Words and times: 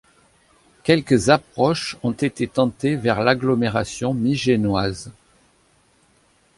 Quelques 0.81 1.29
approches 1.29 1.95
ont 2.01 2.11
été 2.13 2.47
tentées 2.47 2.95
vers 2.95 3.21
l'agglomération 3.21 4.15
Migennoise. 4.15 5.11